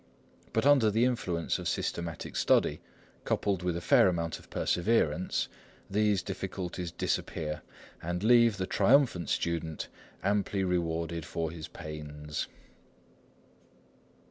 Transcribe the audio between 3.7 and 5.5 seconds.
a fair amount of perseverance,